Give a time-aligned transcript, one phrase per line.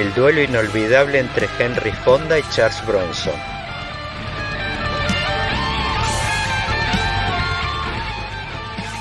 [0.00, 3.34] El duelo inolvidable entre Henry Fonda y Charles Bronson.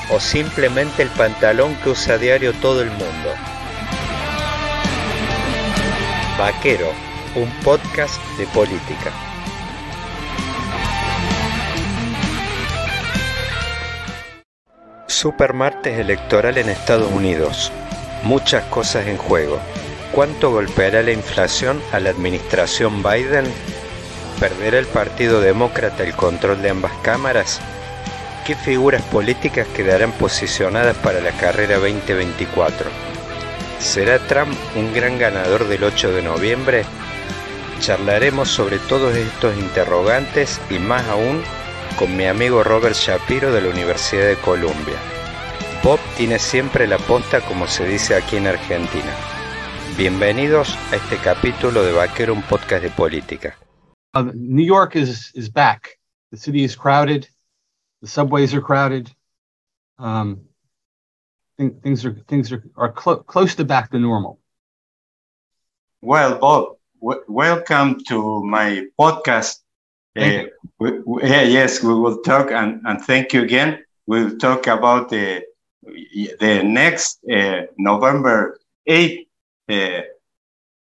[0.09, 3.33] O simplemente el pantalón que usa a diario todo el mundo.
[6.37, 6.91] Vaquero,
[7.35, 9.13] un podcast de política.
[15.07, 17.71] Super martes electoral en Estados Unidos.
[18.23, 19.61] Muchas cosas en juego.
[20.11, 23.45] ¿Cuánto golpeará la inflación a la administración Biden?
[24.39, 27.61] ¿Perderá el Partido Demócrata el control de ambas cámaras?
[28.45, 32.89] ¿Qué figuras políticas quedarán posicionadas para la carrera 2024?
[33.79, 36.85] ¿Será Trump un gran ganador del 8 de noviembre?
[37.79, 41.43] Charlaremos sobre todos estos interrogantes y más aún
[41.99, 44.97] con mi amigo Robert Shapiro de la Universidad de Columbia.
[45.83, 49.38] Bob tiene siempre la posta como se dice aquí en Argentina.
[49.99, 53.57] Bienvenidos a este capítulo de Vaquero, un podcast de política.
[54.15, 55.99] Uh, New York is is back.
[56.31, 57.27] The city is crowded.
[58.01, 59.13] The subways are crowded.
[59.97, 60.47] Um,
[61.57, 64.39] th- things are things are, are clo- close to back to normal.
[66.01, 69.59] Well, Bob, w- welcome to my podcast.
[70.17, 70.43] Uh,
[70.79, 73.83] we, we, yes, we will talk and, and thank you again.
[74.07, 75.43] We'll talk about the
[76.39, 79.25] the next uh, November 8th
[79.69, 80.01] uh,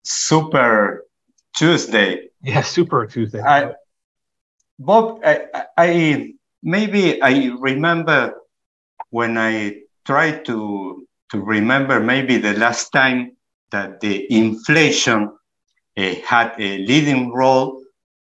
[0.03, 1.05] Super
[1.57, 2.29] Tuesday.
[2.43, 3.41] Yeah, Super Tuesday.
[3.41, 3.73] I,
[4.79, 8.35] Bob, I, I maybe I remember
[9.11, 13.37] when I tried to to remember maybe the last time
[13.71, 15.31] that the inflation
[15.97, 17.83] uh, had a leading role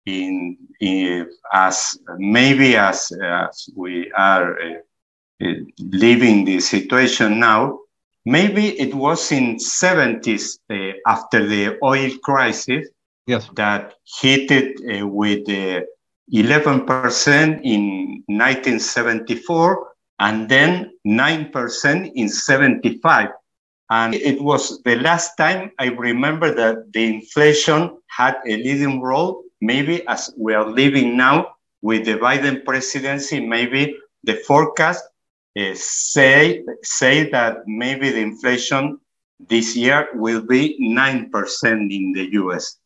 [0.06, 4.75] in, in as maybe as, as we are uh,
[5.44, 7.78] uh, living the situation now
[8.26, 12.88] maybe it was in 70s uh, after the oil crisis
[13.26, 13.48] yes.
[13.54, 15.81] that hit it uh, with uh,
[16.34, 19.88] 11% in 1974
[20.19, 23.28] and then 9% in 75
[23.91, 29.44] and it was the last time i remember that the inflation had a leading role
[29.60, 31.47] maybe as we are living now
[31.82, 35.04] with the biden presidency maybe the forecast
[35.56, 38.99] uh, say say that maybe the inflation
[39.49, 42.78] this year will be 9% in the US.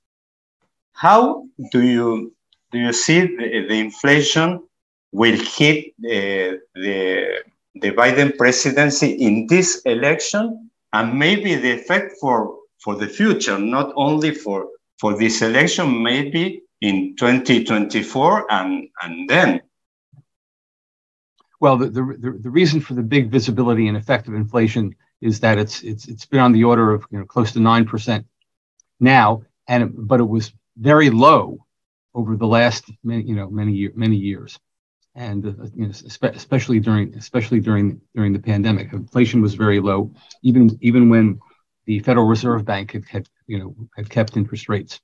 [0.93, 2.35] How do you
[2.73, 4.63] do you see the, the inflation
[5.13, 7.43] will hit uh, the
[7.75, 13.93] the Biden presidency in this election and maybe the effect for for the future not
[13.97, 14.69] only for
[15.01, 19.61] for this election maybe in 2024 and and then
[21.61, 25.59] well, the, the, the reason for the big visibility and effect of inflation is that
[25.59, 28.27] it's it's it's been on the order of you know close to nine percent
[28.99, 31.67] now, and but it was very low
[32.15, 34.59] over the last many you know many year, many years,
[35.15, 40.11] and uh, you know, especially during especially during during the pandemic, inflation was very low,
[40.43, 41.39] even even when
[41.85, 44.99] the Federal Reserve Bank had, had you know had kept interest rates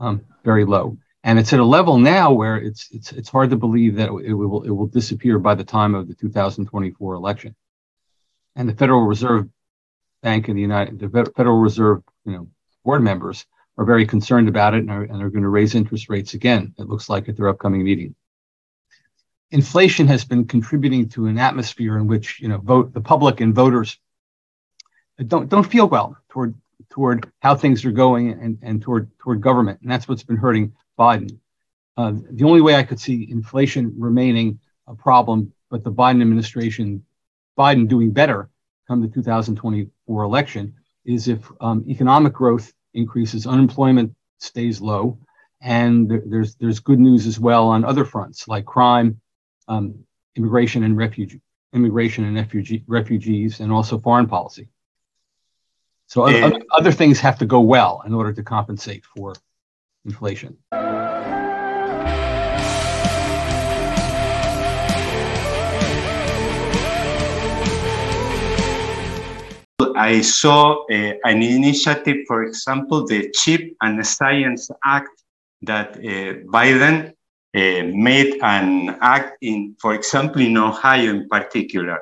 [0.00, 3.56] um, very low and it's at a level now where it's it's it's hard to
[3.56, 7.54] believe that it will it will disappear by the time of the 2024 election.
[8.56, 9.48] And the Federal Reserve
[10.22, 12.48] Bank and the United the Federal Reserve you know
[12.84, 13.46] board members
[13.78, 16.74] are very concerned about it and are, and are going to raise interest rates again.
[16.78, 18.14] It looks like at their upcoming meeting.
[19.50, 23.54] Inflation has been contributing to an atmosphere in which you know vote the public and
[23.54, 23.96] voters
[25.26, 26.54] don't don't feel well toward
[26.90, 30.72] toward how things are going and, and toward toward government, and that's what's been hurting
[31.02, 31.38] Biden.
[31.96, 37.04] Uh, the only way I could see inflation remaining a problem, but the Biden administration,
[37.58, 38.48] Biden doing better
[38.86, 45.18] come the 2024 election, is if um, economic growth increases, unemployment stays low,
[45.60, 49.20] and there, there's there's good news as well on other fronts like crime,
[49.68, 50.04] um,
[50.36, 51.40] immigration and refugee,
[51.72, 54.68] immigration and refugee, refugees, and also foreign policy.
[56.06, 59.34] So other, other things have to go well in order to compensate for
[60.04, 60.56] inflation.
[69.96, 75.22] I saw uh, an initiative, for example, the Chip and Science Act
[75.62, 77.12] that uh, Biden
[77.54, 82.00] uh, made an act in, for example, in Ohio in particular.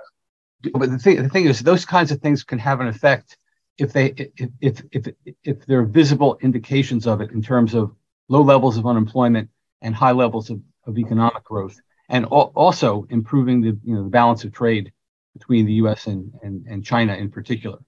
[0.72, 3.36] But the thing, the thing is, those kinds of things can have an effect
[3.80, 4.06] if they
[4.36, 7.92] if if if, if there are visible indications of it in terms of
[8.28, 9.48] low levels of unemployment
[9.82, 14.10] and high levels of, of economic growth, and al- also improving the you know the
[14.10, 14.92] balance of trade
[15.32, 16.06] between the U.S.
[16.06, 17.78] and and, and China in particular.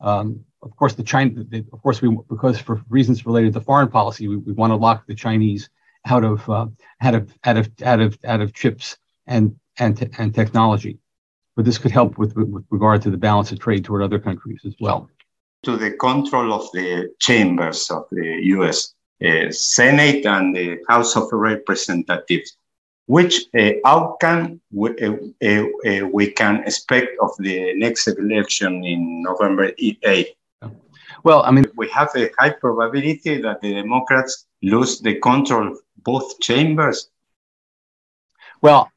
[0.00, 3.88] Um, of course, the China, the, of course, we because for reasons related to foreign
[3.88, 5.70] policy, we, we want to lock the Chinese
[6.06, 6.66] out of uh,
[7.02, 10.98] out of out of out of out of chips and and te- and technology.
[11.56, 14.60] But this could help with, with regard to the balance of trade toward other countries
[14.66, 15.08] as well.
[15.64, 18.94] To the control of the chambers of the U.S.
[19.24, 22.56] Uh, Senate and the House of Representatives
[23.06, 25.12] which uh, outcome we, uh,
[25.44, 30.36] uh, uh, we can expect of the next election in November 8.
[31.22, 35.78] Well, I mean, we have a high probability that the Democrats lose the control of
[35.98, 37.10] both chambers.
[38.60, 38.90] Well,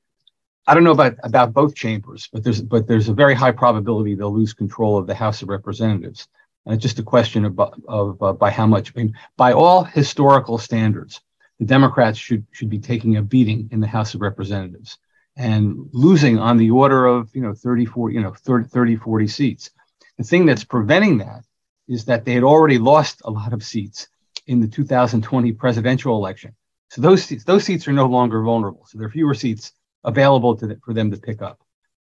[0.68, 4.16] I don't know about, about both chambers, but there's but there's a very high probability
[4.16, 6.28] they'll lose control of the House of Representatives.
[6.66, 8.92] And it's just a question of, of uh, by how much.
[8.94, 11.22] I mean, by all historical standards,
[11.60, 14.98] the Democrats should should be taking a beating in the House of Representatives
[15.38, 19.28] and losing on the order of you know 30 40 you know 30, 30 40
[19.28, 19.70] seats.
[20.18, 21.46] The thing that's preventing that
[21.88, 24.10] is that they had already lost a lot of seats
[24.48, 26.54] in the 2020 presidential election.
[26.90, 28.86] So those those seats are no longer vulnerable.
[28.88, 29.72] So there are fewer seats
[30.08, 31.60] available to the, for them to pick up.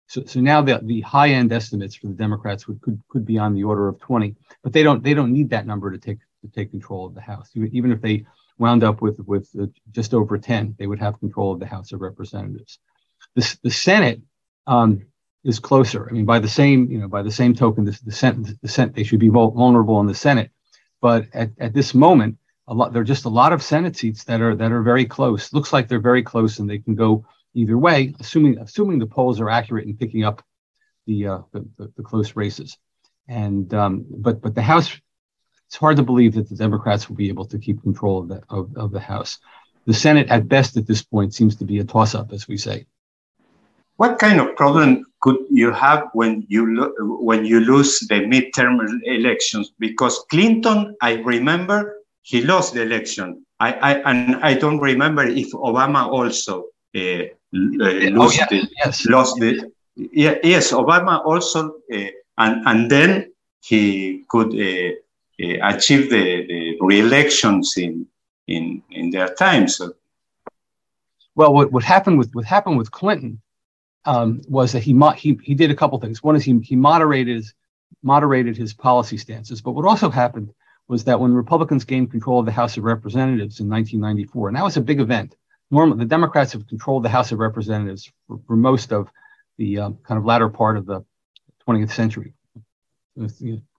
[0.07, 3.37] So, so now the, the high end estimates for the Democrats would, could, could be
[3.37, 6.19] on the order of 20, but they don't they don't need that number to take
[6.41, 7.51] to take control of the House.
[7.53, 8.25] Even if they
[8.59, 10.75] wound up with with uh, just over 10.
[10.77, 12.77] They would have control of the House of Representatives.
[13.35, 14.21] The, the Senate
[14.67, 15.01] um,
[15.43, 16.07] is closer.
[16.07, 18.67] I mean, by the same you know by the same token, the, the Senate the
[18.67, 20.51] Senate they should be vulnerable in the Senate,
[21.01, 22.37] but at, at this moment,
[22.67, 25.05] a lot there are just a lot of Senate seats that are that are very
[25.05, 25.53] close.
[25.53, 29.39] Looks like they're very close, and they can go either way, assuming assuming the polls
[29.39, 30.43] are accurate in picking up
[31.07, 32.77] the uh, the, the, close races.
[33.27, 34.91] And um, but but the House
[35.69, 38.41] it's hard to believe that the Democrats will be able to keep control of the,
[38.49, 39.37] of, of the House.
[39.85, 42.57] The Senate, at best at this point, seems to be a toss up, as we
[42.57, 42.87] say.
[43.97, 48.79] What kind of problem could you have when you lo- when you lose the midterm
[49.03, 49.73] elections?
[49.77, 53.45] Because Clinton, I remember, he lost the election.
[53.59, 58.47] I, I and I don't remember if Obama also uh, uh, lost, oh, yeah.
[58.49, 59.05] the, yes.
[59.05, 59.71] lost the.
[59.95, 61.97] Yeah, yes, Obama also, uh,
[62.37, 64.93] and and then he could uh,
[65.41, 68.05] uh, achieve the, the re-elections in,
[68.47, 69.67] in, in their time.
[69.67, 69.93] So.
[71.35, 73.41] Well, what, what happened with what happened with Clinton
[74.05, 76.23] um, was that he, mo- he he did a couple things.
[76.23, 77.53] One is he he moderated his,
[78.03, 80.53] moderated his policy stances, but what also happened
[80.87, 84.63] was that when Republicans gained control of the House of Representatives in 1994, and that
[84.63, 85.35] was a big event.
[85.71, 89.09] Normally, the Democrats have controlled the House of Representatives for, for most of
[89.57, 91.03] the um, kind of latter part of the
[91.67, 92.33] 20th century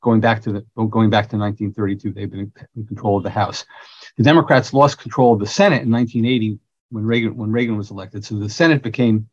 [0.00, 2.12] going back to the going back to 1932.
[2.12, 3.64] They've been in control of the House.
[4.16, 6.58] The Democrats lost control of the Senate in 1980
[6.90, 8.24] when Reagan when Reagan was elected.
[8.24, 9.28] So the Senate became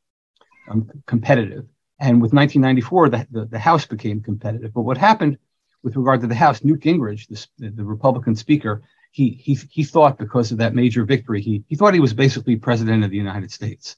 [0.69, 1.65] um, competitive,
[2.00, 4.73] and with 1994, the, the, the House became competitive.
[4.73, 5.37] But what happened
[5.83, 8.83] with regard to the House, Newt Gingrich, the, the Republican Speaker,
[9.18, 12.56] he he he thought because of that major victory, he he thought he was basically
[12.56, 13.95] president of the United States,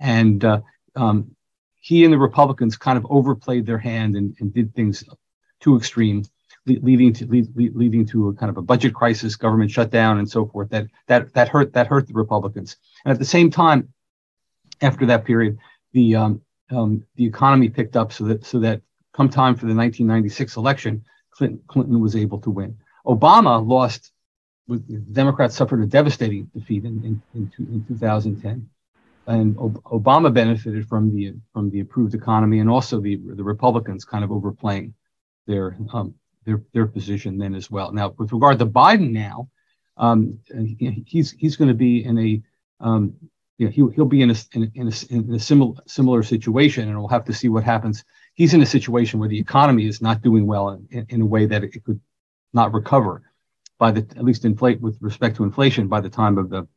[0.00, 0.60] and uh,
[0.96, 1.36] um,
[1.78, 5.04] he and the Republicans kind of overplayed their hand and, and did things
[5.60, 6.24] too extreme,
[6.64, 10.46] leading to lead, leading to a kind of a budget crisis, government shutdown, and so
[10.46, 10.70] forth.
[10.70, 12.78] That that that hurt that hurt the Republicans.
[13.04, 13.92] And at the same time,
[14.80, 15.58] after that period,
[15.92, 18.80] the um, um, the economy picked up so that so that
[19.12, 22.78] come time for the 1996 election, Clinton, Clinton was able to win.
[23.06, 24.11] Obama lost.
[24.78, 28.68] The Democrats suffered a devastating defeat in, in, in, in 2010
[29.26, 34.24] and Obama benefited from the from the improved economy and also the the Republicans kind
[34.24, 34.94] of overplaying
[35.46, 36.14] their um,
[36.44, 37.92] their their position then as well.
[37.92, 39.48] Now, with regard to Biden, now
[39.96, 40.38] um,
[41.06, 42.42] he's he's going to be in a
[42.80, 43.14] um,
[43.58, 46.88] you know, he, he'll be in a, in in a, in a similar similar situation,
[46.88, 48.04] and we'll have to see what happens.
[48.34, 51.46] He's in a situation where the economy is not doing well in, in a way
[51.46, 52.00] that it could
[52.52, 53.22] not recover
[53.82, 56.68] by the at least inflate with respect to inflation by the time of the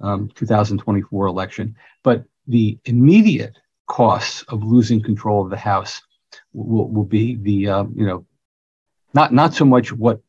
[0.00, 1.76] um, 2024 election.
[2.02, 3.56] But the immediate
[3.86, 6.02] costs of losing control of the House
[6.52, 8.26] will, will be the um, you know
[9.14, 10.20] not not so much what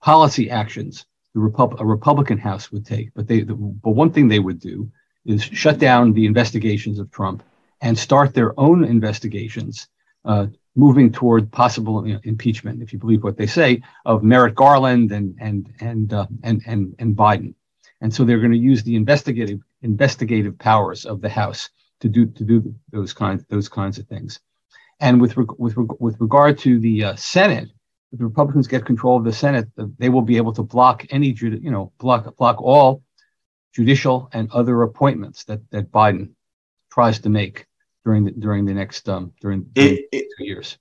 [0.00, 4.26] policy actions the Repub- a Republican House would take, but they the, but one thing
[4.26, 4.90] they would do
[5.24, 7.44] is shut down the investigations of Trump
[7.80, 9.86] and start their own investigations
[10.24, 14.54] uh, moving toward possible you know, impeachment, if you believe what they say, of Merrick
[14.54, 17.54] Garland and and and uh, and and and Biden.
[18.00, 22.26] And so they're going to use the investigative investigative powers of the House to do
[22.26, 24.40] to do those kinds those kinds of things.
[25.00, 27.68] And with with with regard to the uh, Senate,
[28.12, 31.34] if the Republicans get control of the Senate, they will be able to block any
[31.38, 33.02] you know block block all
[33.74, 36.30] judicial and other appointments that that Biden
[36.90, 37.66] tries to make
[38.04, 40.78] during the during the next um, during, during it, it, two years.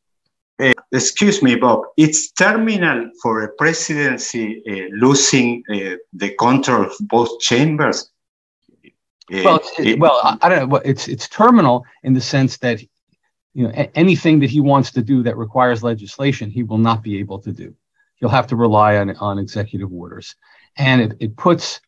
[0.62, 1.84] Uh, excuse me, Bob.
[1.98, 8.12] It's terminal for a presidency uh, losing uh, the control of both chambers.
[9.34, 10.75] Uh, well, it, well, I, I don't know.
[10.78, 12.82] It's it's terminal in the sense that
[13.54, 17.01] you know a- anything that he wants to do that requires legislation, he will not
[17.01, 17.74] be able to do.
[18.16, 20.36] He'll have to rely on on executive orders,
[20.78, 21.82] and it, it puts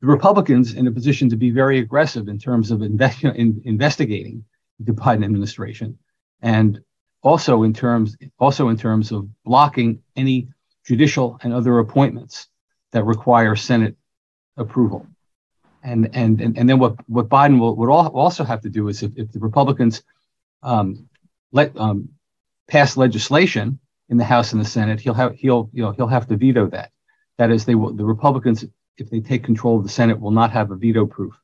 [0.00, 4.44] the Republicans in a position to be very aggressive in terms of invest, in, investigating
[4.80, 5.98] the Biden administration,
[6.42, 6.80] and
[7.22, 10.48] also in terms also in terms of blocking any
[10.86, 12.48] judicial and other appointments
[12.92, 13.96] that require Senate
[14.56, 15.06] approval.
[15.82, 19.02] And and and, and then what what Biden will would also have to do is
[19.02, 20.02] if, if the Republicans
[20.62, 21.08] um,
[21.52, 22.10] let um,
[22.68, 26.26] pass legislation in the House and the Senate, he'll have he'll you know he'll have
[26.28, 26.90] to veto that.
[27.38, 28.64] That is, they will the Republicans
[28.96, 31.34] if they take control of the Senate, will not have a veto proof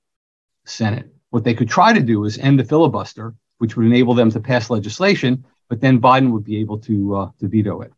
[0.65, 1.13] Senate.
[1.31, 4.41] What they could try to do is end the filibuster, which would enable them to
[4.41, 7.93] pass legislation, but then Biden would be able to, uh, to veto it.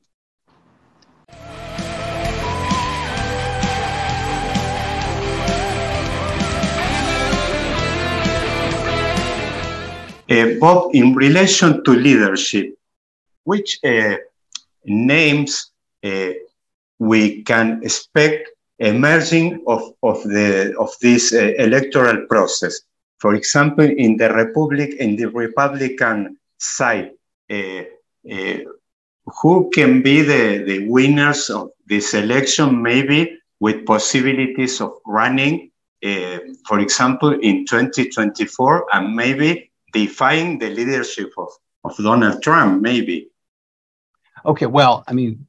[10.30, 12.74] Uh, Bob, in relation to leadership,
[13.44, 14.16] which uh,
[14.84, 15.72] names
[16.04, 16.30] uh,
[16.98, 18.48] we can expect
[18.82, 22.80] emerging of, of, the, of this uh, electoral process.
[23.18, 27.12] For example, in the Republic, in the Republican side,
[27.48, 27.82] uh,
[28.30, 28.58] uh,
[29.40, 35.70] who can be the, the winners of this election, maybe with possibilities of running,
[36.04, 41.50] uh, for example, in 2024, and maybe defying the leadership of,
[41.84, 43.28] of Donald Trump, maybe.
[44.44, 45.46] Okay, well, I mean,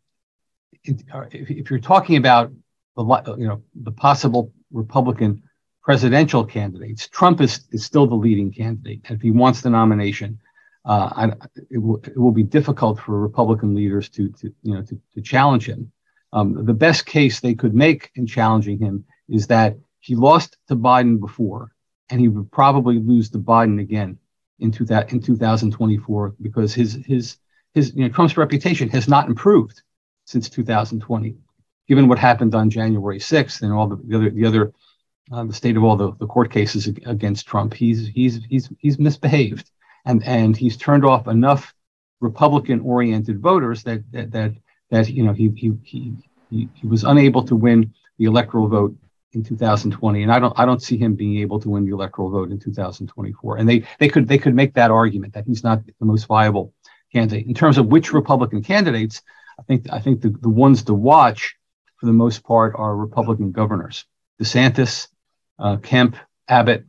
[0.83, 2.51] if, if you're talking about
[2.95, 5.43] the you know the possible Republican
[5.83, 9.01] presidential candidates, Trump is, is still the leading candidate.
[9.05, 10.39] And if he wants the nomination,
[10.85, 11.25] uh, I,
[11.69, 15.21] it, will, it will be difficult for Republican leaders to, to you know to, to
[15.21, 15.91] challenge him.
[16.31, 20.75] Um, the best case they could make in challenging him is that he lost to
[20.75, 21.71] Biden before,
[22.09, 24.17] and he would probably lose to Biden again
[24.59, 27.37] in, two, in 2024 because his his
[27.73, 29.81] his you know Trump's reputation has not improved
[30.25, 31.35] since 2020
[31.87, 34.73] given what happened on January 6th and all the, the other, the, other
[35.31, 38.99] uh, the state of all the, the court cases against Trump, he's, he's, he's, he's
[38.99, 39.69] misbehaved.
[40.05, 41.73] And, and he's turned off enough
[42.19, 44.53] Republican oriented voters that, that, that,
[44.89, 46.13] that, you know, he, he, he,
[46.49, 48.95] he, he was unable to win the electoral vote
[49.33, 52.29] in 2020 and i don't i don't see him being able to win the electoral
[52.29, 55.83] vote in 2024 and they they could they could make that argument that he's not
[55.85, 56.73] the most viable
[57.11, 57.47] candidate.
[57.47, 59.21] In terms of which republican candidates
[59.59, 61.55] i think i think the, the ones to watch
[62.03, 64.03] for the most part, are Republican governors.
[64.41, 65.07] DeSantis,
[65.57, 66.17] uh, Kemp,
[66.49, 66.83] Abbott.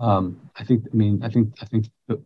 [0.00, 0.86] Um, I think.
[0.92, 1.54] I mean, I think.
[1.62, 1.86] I think.
[2.08, 2.20] The,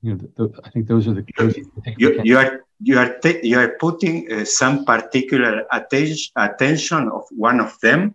[0.00, 1.24] you know, the, the, I think those are the.
[1.36, 7.24] Those you, you, are you are you are putting uh, some particular attention attention of
[7.32, 8.14] one of them.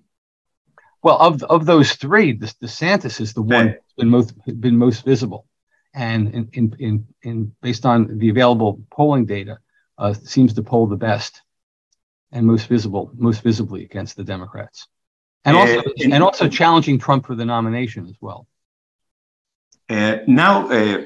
[1.02, 5.04] Well, of of those three, the, DeSantis is the one that's been most been most
[5.04, 5.46] visible,
[5.94, 9.60] and in in in, in based on the available polling data,
[9.98, 11.43] uh, seems to poll the best
[12.34, 14.88] and most visible, most visibly against the Democrats,
[15.46, 18.48] and also uh, and also challenging Trump for the nomination as well.
[19.90, 21.04] Uh, now, uh,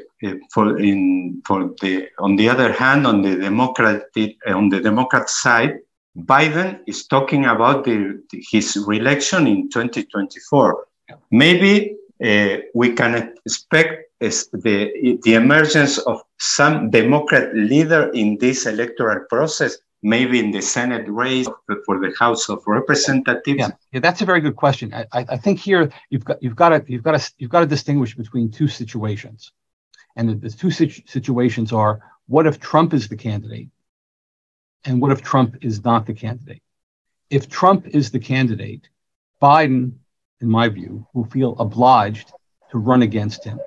[0.54, 5.80] for in for the on the other hand, on the Democratic on the Democrat side,
[6.18, 10.86] Biden is talking about the, his reelection in 2024.
[11.10, 11.16] Yeah.
[11.32, 19.26] Maybe uh, we can expect the the emergence of some Democrat leader in this electoral
[19.30, 21.48] process maybe in the Senate race
[21.86, 23.60] for the House of Representatives?
[23.60, 24.94] Yeah, yeah that's a very good question.
[24.94, 27.66] I, I think here you've got you've got to you've got to you've got to
[27.66, 29.52] distinguish between two situations,
[30.16, 33.70] and the, the two situ- situations are: what if Trump is the candidate,
[34.86, 36.62] and what if Trump is not the candidate?
[37.30, 38.88] If Trump is the candidate,
[39.42, 39.94] Biden,
[40.40, 42.32] in my view, will feel obliged
[42.72, 43.60] to run against him,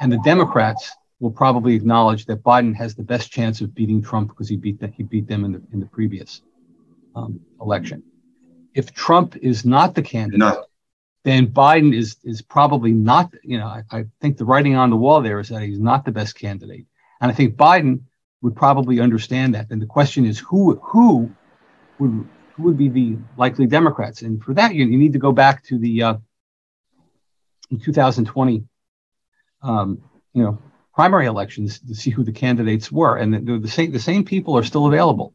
[0.00, 4.30] and the Democrats will probably acknowledge that Biden has the best chance of beating Trump
[4.30, 6.42] because he beat that he beat them in the in the previous
[7.14, 8.02] um, election.
[8.74, 10.64] If Trump is not the candidate, no.
[11.22, 13.32] then Biden is is probably not.
[13.44, 16.04] You know, I, I, think the writing on the wall there is that he's not
[16.04, 16.86] the best candidate,
[17.20, 18.00] And I think Biden
[18.40, 19.70] would probably understand that.
[19.70, 21.30] And the question is who who
[22.00, 24.22] would who would be the likely Democrats?
[24.22, 26.14] And for that, you, you need to go back to the uh,
[27.80, 28.64] 2020,
[29.62, 30.02] um,
[30.34, 30.58] you know,
[30.94, 34.56] primary elections to see who the candidates were, and the, the same the same people
[34.56, 35.34] are still available.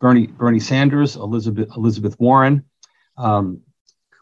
[0.00, 2.64] Bernie Bernie Sanders, Elizabeth Elizabeth Warren,
[3.16, 3.60] um,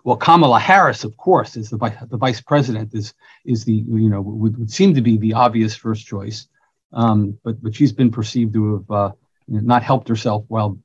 [0.05, 1.79] well Kamala Harris, of course, is the
[2.11, 5.75] the vice president is is the you know would, would seem to be the obvious
[5.75, 6.47] first choice,
[6.93, 9.13] um, but but she's been perceived to have uh,
[9.49, 10.79] not helped herself while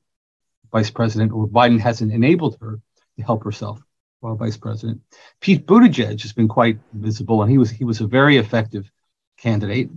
[0.70, 2.78] vice president, or Biden hasn't enabled her
[3.16, 3.80] to help herself
[4.20, 5.00] while vice president.
[5.40, 8.90] Pete Buttigieg has been quite visible, and he was he was a very effective
[9.38, 9.90] candidate.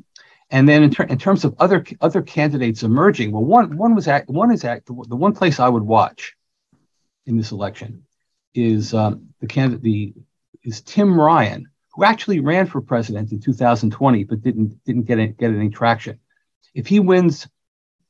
[0.50, 4.08] And then in, ter- in terms of other other candidates emerging, well, one one was
[4.08, 6.36] at, one is at the, the one place I would watch
[7.26, 8.04] in this election
[8.54, 10.14] is um, the candidate the
[10.64, 15.30] is Tim Ryan, who actually ran for president in 2020 but didn't didn't get any,
[15.30, 16.20] get any traction.
[16.74, 17.48] If he wins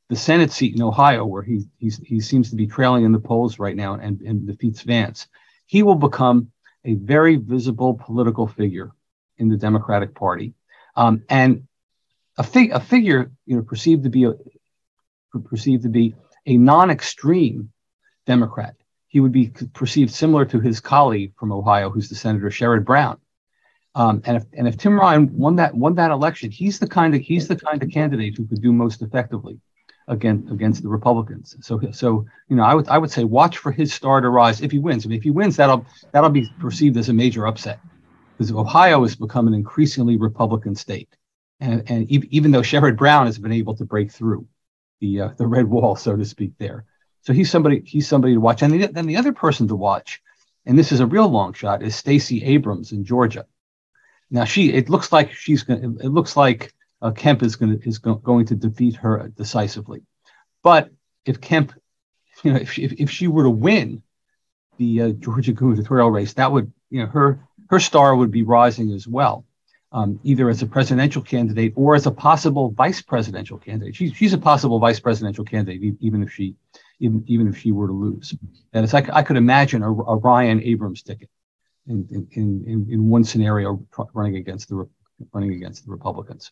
[0.10, 3.60] the Senate seat in Ohio, where he he seems to be trailing in the polls
[3.60, 5.28] right now and, and defeats Vance,
[5.68, 6.52] he will become
[6.86, 8.92] a very visible political figure
[9.38, 10.54] in the Democratic Party,
[10.96, 11.68] um, and
[12.38, 14.34] a, fig- a figure you know perceived to be a,
[15.50, 17.72] perceived to be a non-extreme
[18.26, 18.76] Democrat.
[19.08, 23.18] He would be perceived similar to his colleague from Ohio, who's the Senator Sherrod Brown.
[23.94, 27.14] Um, and if and if Tim Ryan won that won that election, he's the kind
[27.14, 29.60] of he's the kind of candidate who could do most effectively
[30.08, 31.58] against against the Republicans.
[31.60, 34.62] So so you know I would I would say watch for his star to rise
[34.62, 35.06] if he wins.
[35.06, 37.80] I mean if he wins that'll that'll be perceived as a major upset
[38.42, 41.16] because Ohio has become an increasingly Republican state,
[41.60, 44.48] and and even though Sherrod Brown has been able to break through
[45.00, 46.86] the uh, the red wall so to speak there,
[47.22, 48.64] so he's somebody he's somebody to watch.
[48.64, 50.24] And then the other person to watch,
[50.66, 53.46] and this is a real long shot, is Stacey Abrams in Georgia.
[54.32, 55.94] Now she it looks like she's gonna.
[56.04, 60.02] it looks like uh, Kemp is going is go- going to defeat her decisively.
[60.64, 60.90] But
[61.26, 61.74] if Kemp,
[62.44, 64.02] you know, if she, if, if she were to win
[64.80, 68.92] the uh, Georgia gubernatorial race, that would you know her her star would be rising
[68.92, 69.46] as well,
[69.94, 73.96] um, either as a presidential candidate or as a possible vice presidential candidate.
[73.96, 76.56] She's she's a possible vice presidential candidate even if she
[77.00, 78.36] even even if she were to lose.
[78.74, 81.30] And it's like I could imagine a, a Ryan Abrams ticket
[81.88, 82.28] in in,
[82.66, 84.88] in in one scenario running against the
[85.34, 86.52] running against the Republicans.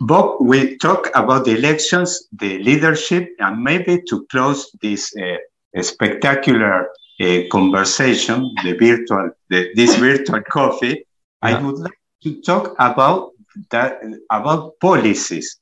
[0.00, 6.88] Bob, we talk about the elections, the leadership, and maybe to close this uh, spectacular
[7.20, 11.06] uh, conversation, the virtual, the, this virtual coffee,
[11.42, 11.58] yeah.
[11.58, 13.30] I would like to talk about
[13.70, 15.60] that about policies.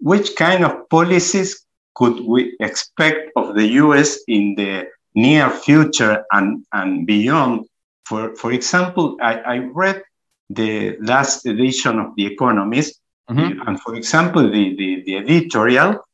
[0.00, 4.18] Which kind of policies could we expect of the U.S.
[4.26, 7.66] in the near future and, and beyond?
[8.06, 10.02] For for example, I, I read
[10.50, 13.68] the last edition of The Economist Mm-hmm.
[13.68, 16.04] And for example, the, the, the editorial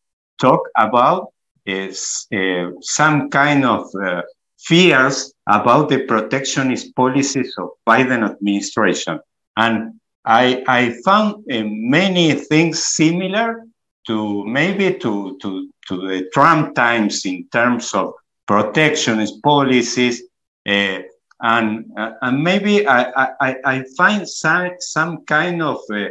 [0.40, 1.33] talk about
[1.66, 4.23] is uh, some kind of uh,
[4.59, 9.21] fears about the protectionist policies of Biden administration.
[9.57, 13.64] And I, I found uh, many things similar
[14.07, 18.14] to maybe to, to, to the Trump times in terms of
[18.47, 20.23] protectionist policies.
[20.66, 21.01] Uh,
[21.40, 26.09] and, uh, and maybe I, I, I find some, some kind of uh,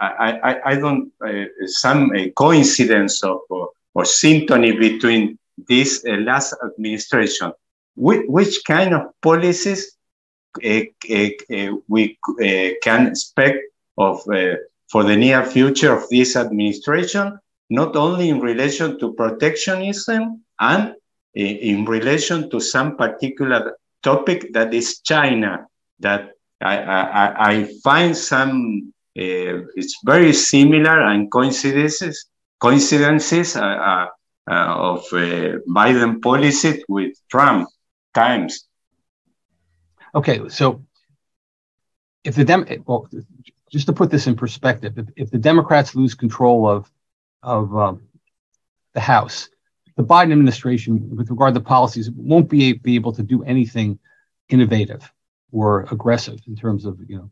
[0.00, 6.54] I, I, I don't, uh, some uh, coincidence of, or, or between this uh, last
[6.64, 7.52] administration.
[7.96, 9.96] Which, which kind of policies
[10.62, 12.18] we
[12.82, 13.58] can expect
[13.98, 14.22] of
[14.90, 20.94] for the near future of this administration, not only in relation to protectionism and
[21.34, 25.66] in relation to some particular topic that is China,
[26.00, 32.26] that I, I, I find some it's very similar and coincidences
[32.60, 34.06] coincidences uh, uh,
[34.50, 37.68] uh of Biden policy with Trump
[38.14, 38.66] times.
[40.14, 40.84] Okay, so
[42.24, 43.08] if the Dem well,
[43.70, 46.90] just to put this in perspective, if, if the Democrats lose control of
[47.42, 48.02] of um,
[48.92, 49.48] the House,
[49.96, 53.98] the Biden administration, with regard to policies, won't be, be able to do anything
[54.48, 55.10] innovative
[55.52, 57.30] or aggressive in terms of you know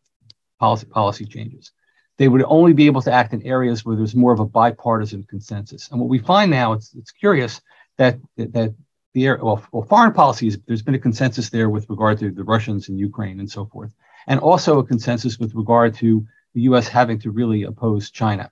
[0.59, 1.73] policy policy changes.
[2.19, 5.25] They would only be able to act in areas where there's more of a bipartisan
[5.25, 5.89] consensus.
[5.91, 7.61] And what we find now, it's it's curious
[7.97, 8.75] that that, that
[9.15, 12.89] the well, well, foreign policies, there's been a consensus there with regard to the Russians
[12.89, 13.93] and Ukraine and so forth,
[14.27, 16.89] and also a consensus with regard to the U.S.
[16.89, 18.51] having to really oppose China.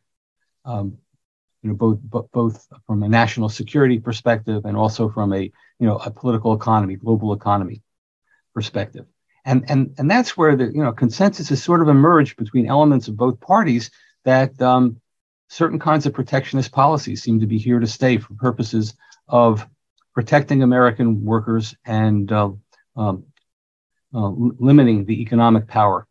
[0.65, 0.99] Um,
[1.63, 1.99] you know, both
[2.33, 6.97] both from a national security perspective and also from a you know a political economy,
[6.97, 7.83] global economy
[8.55, 9.07] perspective.
[9.47, 13.07] And and and that's where the you know consensus has sort of emerged between elements
[13.07, 13.91] of both parties
[14.25, 15.01] that um,
[15.49, 18.95] certain kinds of protectionist policies seem to be here to stay for purposes
[19.29, 19.65] of
[20.15, 22.51] protecting American workers and uh,
[22.97, 23.25] um,
[24.13, 26.09] uh, limiting the economic power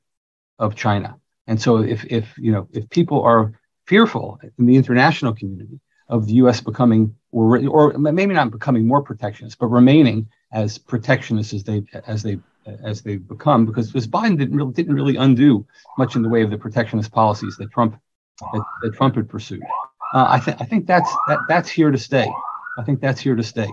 [0.57, 1.17] of China.
[1.45, 6.25] And so, if if you know if people are fearful in the international community of
[6.25, 6.61] the U.S.
[6.61, 12.23] becoming or or maybe not becoming more protectionist, but remaining as protectionist as they as
[12.23, 15.65] they as they've become, because, this Biden didn't really didn't really undo
[15.97, 17.99] much in the way of the protectionist policies that Trump
[18.39, 19.63] that, that Trump had pursued.
[20.13, 22.32] Uh, I think I think that's that, that's here to stay.
[22.78, 23.69] I think that's here to stay.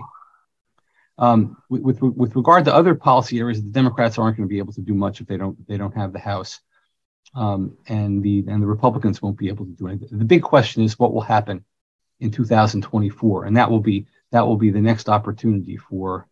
[1.17, 4.57] Um, with, with, with regard to other policy areas, the Democrats aren't going to be
[4.57, 6.59] able to do much if they don't they don't have the House,
[7.35, 10.09] um, and the and the Republicans won't be able to do anything.
[10.11, 11.63] The big question is what will happen
[12.19, 16.27] in 2024, and that will be that will be the next opportunity for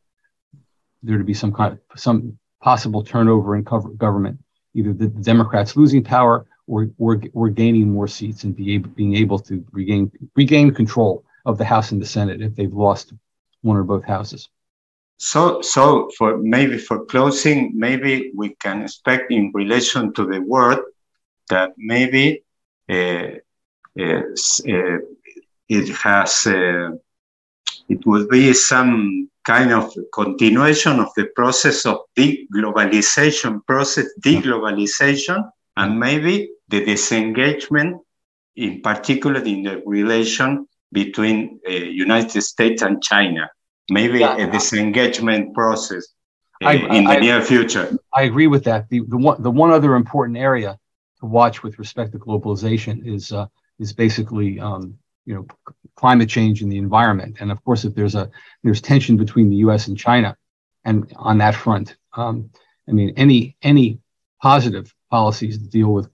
[1.04, 4.40] there to be some kind of some possible turnover in government,
[4.74, 9.16] either the, Democrats losing power or, or, or gaining more seats and be able, being
[9.16, 13.14] able to regain regain control of the House and the Senate if they've lost
[13.62, 14.50] one or both houses.
[15.18, 20.80] So, so for maybe for closing, maybe we can expect in relation to the word
[21.50, 22.44] that maybe
[22.90, 23.34] uh,
[24.00, 24.98] uh, uh,
[25.70, 26.92] it has uh,
[27.90, 36.00] it will be some kind of continuation of the process of deglobalization process, deglobalization, and
[36.00, 38.02] maybe the disengagement,
[38.56, 43.50] in particular in the relation between uh, United States and China
[43.92, 44.38] maybe yeah.
[44.38, 46.08] a disengagement process
[46.64, 47.96] uh, I, in the I, near future.
[48.14, 48.90] I agree with that.
[48.90, 50.80] The, the one the one other important area
[51.20, 53.48] to watch with respect to globalization is uh,
[53.80, 55.46] is basically um, you know
[55.96, 58.30] climate change in the environment, and of course, if there's a
[58.64, 59.88] there's tension between the U.S.
[59.88, 60.38] and China,
[60.86, 62.50] and on that front, um,
[62.88, 64.00] I mean any any
[64.42, 66.10] positive policies to deal with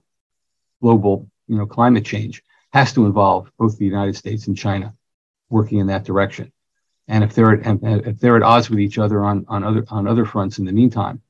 [0.80, 4.94] global you know climate change has to involve both the United States and China
[5.50, 6.52] working in that direction
[7.08, 10.06] and if they're at, if they're at odds with each other on, on other on
[10.06, 11.22] other fronts in the meantime,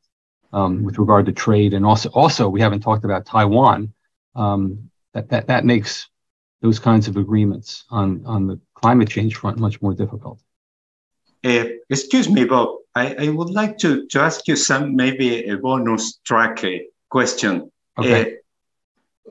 [0.53, 3.93] um, with regard to trade and also also we haven't talked about Taiwan.
[4.35, 6.09] Um, that, that that makes
[6.61, 10.41] those kinds of agreements on on the climate change front much more difficult.
[11.45, 12.69] Uh, excuse me, Bob.
[12.95, 16.71] I, I would like to, to ask you some maybe a bonus track uh,
[17.09, 17.71] question.
[17.97, 18.23] Okay.
[18.23, 18.35] Uh,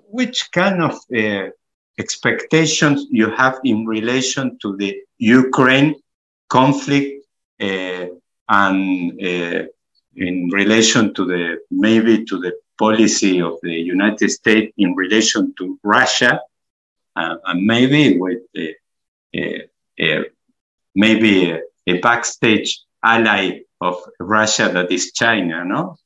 [0.09, 1.49] which kind of uh,
[1.97, 5.95] expectations you have in relation to the Ukraine
[6.49, 7.25] conflict
[7.59, 9.63] and uh,
[10.15, 15.79] in relation to the maybe to the policy of the United States in relation to
[15.83, 16.39] Russia,
[17.17, 18.41] and maybe with
[20.95, 25.97] maybe a, a, backstage ally of Russia that is China, no?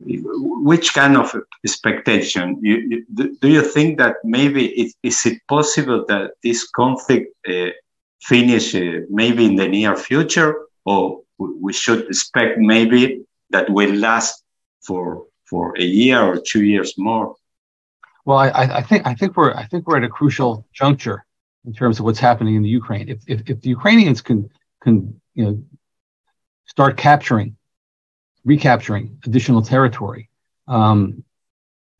[0.00, 6.04] Which kind of expectation you, you, do you think that maybe it, is it possible
[6.08, 7.70] that this conflict uh,
[8.20, 14.42] finish uh, maybe in the near future, or we should expect maybe that will last
[14.82, 17.36] for for a year or two years more?
[18.26, 21.24] Well, I, I think I think we're I think we're at a crucial juncture
[21.64, 23.08] in terms of what's happening in the Ukraine.
[23.08, 24.50] If if, if the Ukrainians can
[24.82, 25.62] can you know
[26.64, 27.56] start capturing,
[28.44, 30.28] recapturing additional territory,
[30.66, 31.22] um,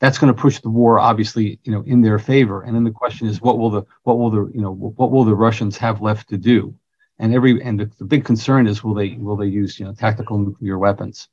[0.01, 2.63] that's going to push the war obviously you know in their favor.
[2.63, 5.25] And then the question is what will the what will the you know what will
[5.25, 6.75] the russians have left to do?
[7.21, 9.93] And every and the, the big concern is will they will they use you know
[9.93, 11.29] tactical nuclear weapons?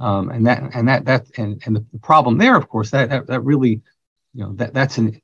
[0.00, 3.26] Um, and that and that that and, and the, problem there of course that, that
[3.26, 3.82] that really
[4.34, 5.20] you know that that's an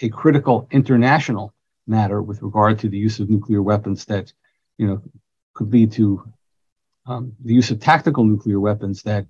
[0.00, 1.52] a critical international
[1.86, 4.32] matter with regard to the use of nuclear weapons that
[4.76, 5.02] you know
[5.54, 6.22] could lead to
[7.06, 9.26] um, the use of tactical nuclear weapons that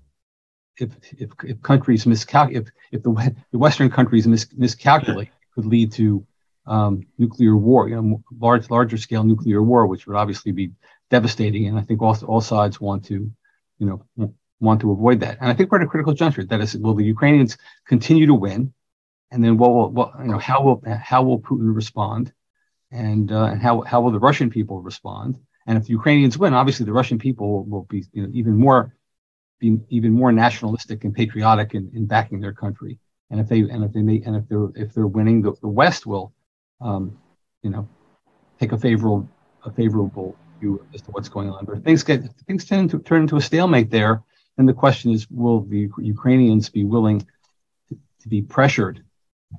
[0.76, 5.92] if if, if countries miscalculate, if, if the, the Western countries mis, miscalculate, could lead
[5.92, 6.26] to
[6.66, 10.70] um, nuclear war, you know, large larger scale nuclear war, which would obviously be
[11.10, 11.66] devastating.
[11.66, 13.30] And I think all all sides want to,
[13.78, 15.38] you know, want to avoid that.
[15.40, 16.44] And I think we're at a critical juncture.
[16.44, 18.72] That is, will the Ukrainians continue to win?
[19.30, 22.32] And then what will, what, you know, how will how will Putin respond?
[22.90, 25.38] And uh, and how how will the Russian people respond?
[25.66, 28.94] And if the Ukrainians win, obviously the Russian people will, be you know, even more
[29.58, 32.98] be even more nationalistic and patriotic in, in backing their country.
[33.30, 35.68] And if they and if they make and if they're if they're winning, the, the
[35.68, 36.32] West will,
[36.80, 37.18] um,
[37.62, 37.86] you know,
[38.58, 39.28] take a favorable
[39.64, 41.66] a favorable view as to what's going on.
[41.66, 44.22] But if things get if things tend to turn into a stalemate there,
[44.56, 47.20] then the question is, will the Ukrainians be willing
[47.88, 49.04] to, to be pressured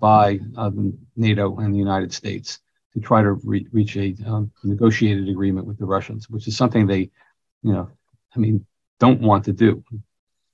[0.01, 0.71] by uh,
[1.15, 2.59] NATO and the United States
[2.93, 6.87] to try to re- reach a um, negotiated agreement with the Russians, which is something
[6.87, 7.09] they,
[7.63, 7.89] you know,
[8.35, 8.65] I mean,
[8.99, 9.83] don't want to do,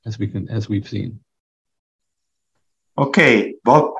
[0.05, 1.19] as we can as we've seen.
[2.97, 3.93] Okay, Bob.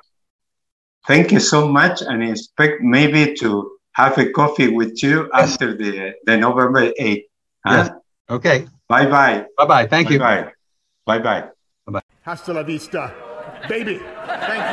[1.08, 5.52] Thank you so much, and I expect maybe to have a coffee with you yes.
[5.52, 7.24] after the, the November 8th.
[7.65, 7.76] Huh?
[7.76, 7.89] Yes.
[8.30, 8.67] Okay.
[8.88, 9.45] Bye bye.
[9.58, 9.88] Bye bye.
[9.88, 10.19] Thank bye you.
[10.19, 11.50] Bye bye.
[11.86, 12.02] Bye bye.
[12.24, 13.13] Hasta la vista,
[13.69, 14.00] baby.
[14.26, 14.64] Thank you.